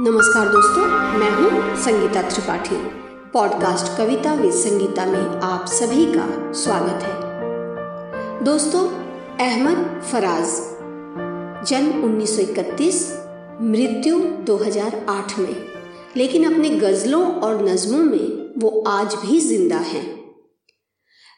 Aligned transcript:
नमस्कार 0.00 0.48
दोस्तों, 0.48 0.86
मैं 1.18 1.30
हूँ 1.30 1.76
संगीता 1.76 2.22
त्रिपाठी। 2.22 2.76
पॉडकास्ट 3.32 3.98
कविता 3.98 4.34
विद 4.34 4.52
संगीता 4.52 5.06
में 5.06 5.40
आप 5.40 5.66
सभी 5.66 6.06
का 6.06 6.52
स्वागत 6.52 7.02
है। 7.02 7.20
दोस्तों, 8.44 8.88
अहमद 9.38 10.02
फराज, 10.12 10.46
जन्म 11.68 12.04
1931 12.04 13.18
मृत्यु 13.60 14.18
2008 14.18 15.38
में। 15.38 15.64
लेकिन 16.16 16.52
अपने 16.52 16.68
गज़लों 16.68 17.32
और 17.32 17.64
नज़मों 17.64 18.04
में 18.04 18.54
वो 18.58 18.84
आज 18.88 19.14
भी 19.14 19.40
ज़िंदा 19.40 19.76
हैं। 19.76 20.16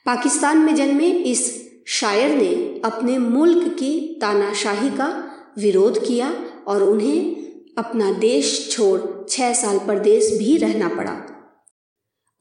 पाकिस्तान 0.06 0.59
में 0.59 0.74
जन्मे 0.74 1.06
इस 1.06 1.70
शायर 1.87 2.37
ने 2.37 2.80
अपने 2.84 3.18
मुल्क 3.18 3.73
की 3.73 4.18
तानाशाही 4.20 4.90
का 4.90 5.30
विरोध 5.59 6.06
किया 6.06 6.34
और 6.66 6.82
उन्हें 6.82 7.40
अपना 7.79 8.10
देश 8.12 8.69
छोड़ 8.73 9.01
छह 9.29 9.52
साल 9.52 9.79
परदेश 9.79 10.30
भी 10.38 10.56
रहना 10.56 10.88
पड़ा। 10.88 11.16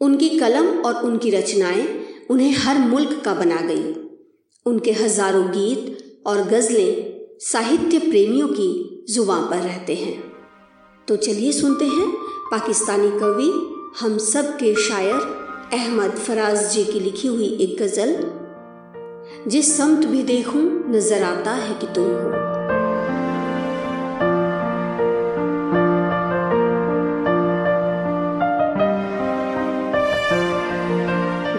उनकी 0.02 0.30
कलम 0.30 0.68
और 0.80 1.04
उनकी 1.04 1.30
रचनाएँ 1.30 1.88
उन्हें 2.32 2.54
हर 2.54 2.78
मुल्क 2.78 3.22
का 3.26 3.34
बना 3.34 3.62
गई। 3.62 3.94
उनके 4.66 4.92
हज़ारों 4.92 5.46
गीत 5.48 6.24
और 6.28 6.42
गज़लें 6.42 7.38
साहित्य 7.42 8.00
प्रेमियों 8.00 8.48
की 8.48 9.06
ज़ुबान 9.10 9.50
पर 9.50 9.58
रहते 9.58 9.96
हैं। 9.96 10.18
तो 11.08 11.16
चलिए 11.16 11.52
सुनते 11.52 11.86
हैं 11.86 12.12
पाकिस्तानी 12.52 13.10
कवि, 13.10 13.50
हम 14.00 14.18
सब 14.18 14.56
के 14.58 14.74
शायर 14.76 15.16
अहमद 15.74 16.12
फराज 16.18 16.72
जी 16.74 16.84
की 16.84 17.00
लिखी 17.00 17.28
हुई 17.28 17.48
एक 17.62 17.82
गज़ल, 17.82 18.16
जिस 19.48 19.78
समत 19.78 20.06
भी 20.06 20.24
देखूँ, 20.24 20.62
नज़र 20.92 21.24
आता 21.24 21.52
है 21.52 21.74
कि 21.74 21.88
तुम 21.88 22.04
हो। 22.04 22.59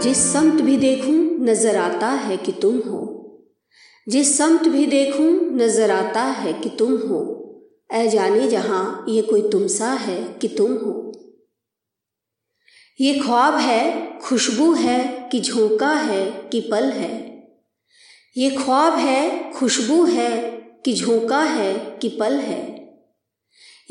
जिस 0.03 0.33
समत 0.33 0.61
भी 0.63 0.77
देखूँ, 0.77 1.39
नज़र 1.41 1.77
आता 1.77 2.09
है 2.09 2.37
कि 2.37 2.53
तुम 2.53 2.79
हो। 2.79 3.01
जिस 4.09 4.39
समत 4.39 4.69
भी 4.69 4.87
देखूँ, 4.87 5.57
नज़र 5.57 5.91
आता 5.91 6.23
है 6.23 6.53
कि 6.53 6.69
तुम 6.79 6.97
हो। 6.97 7.21
ऐ 7.91 8.09
जाने 8.09 8.49
जहाँ 8.49 9.05
ये 9.09 9.23
कोई 9.23 9.49
तुमसा 9.49 9.93
है 9.93 10.39
कि 10.43 10.49
तुम 10.49 10.73
हो। 10.73 11.13
ये 13.01 13.19
ख्वाब 13.19 13.55
है, 13.55 14.19
खुशबू 14.19 14.73
है 14.73 15.29
कि 15.33 15.41
झोंका 15.41 15.93
है 15.93 16.31
कि 16.31 16.61
पल 16.61 16.85
है। 16.85 17.43
ये 18.37 18.51
ख्वाब 18.51 18.93
है, 18.93 19.53
खुशबू 19.53 20.05
है 20.05 20.51
कि 20.85 20.95
झोंका 20.95 21.43
है 21.43 21.99
कि 22.03 22.09
पल 22.09 22.35
है। 22.35 22.93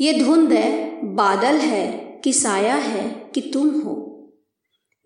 ये 0.00 0.12
धुंध 0.12 0.52
है, 0.52 1.00
बादल 1.14 1.56
है 1.56 2.20
कि 2.24 2.32
साया 2.32 2.74
है 2.74 3.30
कि 3.34 3.40
तुम 3.40 3.80
हो। 3.80 4.06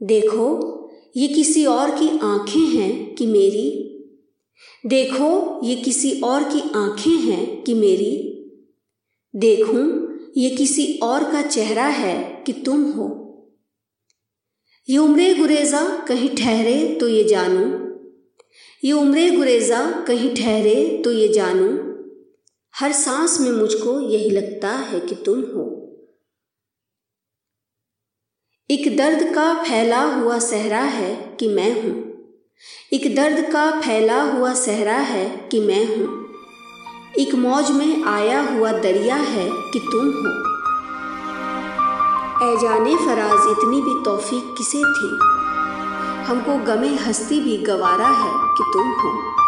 देखो 0.02 0.80
ये 1.16 1.28
किसी 1.28 1.66
और 1.66 1.90
की 1.90 2.18
आँखें 2.18 2.60
हैं 2.60 3.14
कि 3.14 3.26
मेरी? 3.26 3.80
देखो, 4.86 5.60
ये 5.66 5.76
किसी 5.76 6.20
और 6.20 6.42
की 6.42 6.60
आँखें 6.74 7.10
हैं 7.10 7.62
कि 7.62 7.74
मेरी? 7.74 8.30
देखूँ, 9.36 10.14
ये 10.36 10.50
किसी 10.50 10.98
और 11.02 11.32
का 11.32 11.42
चेहरा 11.42 11.86
है 11.86 12.44
कि 12.46 12.52
तुम 12.52 12.82
हो? 12.82 13.20
ये 14.88 14.98
उम्र 14.98 15.38
गुरेजा 15.38 16.04
कहीं 16.08 16.28
ठहरे 16.28 16.96
तो 17.00 17.08
ये 17.08 17.24
जानूं? 17.24 17.98
ये 18.84 18.92
उम्र 18.92 19.36
गुरेजा 19.36 20.04
कहीं 20.08 20.34
ठहरे 20.34 21.02
तो 21.04 21.12
ये 21.12 21.28
जानूं? 21.28 21.94
हर 22.74 22.92
सांस 22.92 23.40
में 23.40 23.50
मुझको 23.50 24.00
यही 24.00 24.30
लगता 24.30 24.70
है 24.70 25.00
कि 25.00 25.14
तुम 25.14 25.40
हो। 25.40 25.83
एक 28.70 28.96
दर्द 28.96 29.34
का 29.34 29.54
फैला 29.54 30.02
हुआ 30.02 30.38
सहरा 30.38 30.80
है 30.80 31.36
कि 31.40 31.48
मैं 31.48 31.82
हूँ। 31.82 32.12
एक 32.92 33.16
दर्द 33.16 33.52
का 33.52 33.80
फैला 33.80 34.22
हुआ 34.22 34.54
सहरा 34.54 34.96
है 34.96 35.48
कि 35.50 35.60
मैं 35.60 35.86
हूँ। 35.86 36.26
एक 37.18 37.34
मौज 37.34 37.70
में 37.70 38.04
आया 38.04 38.40
हुआ 38.40 38.72
दरिया 38.72 39.16
है 39.16 39.50
कि 39.50 39.78
तुम 39.78 40.06
हो। 40.06 40.30
ए 42.52 42.56
जाने 42.56 42.96
फराज, 42.96 43.50
इतनी 43.50 43.80
भी 43.80 44.04
तौफीक 44.04 44.54
किसे 44.58 44.78
थी? 44.78 45.18
हमको 46.24 46.64
गमे 46.64 46.94
हस्ती 46.94 47.40
भी 47.40 47.56
गवारा 47.56 48.08
है 48.08 48.32
कि 48.32 48.64
तुम 48.72 48.88
हो। 48.88 49.43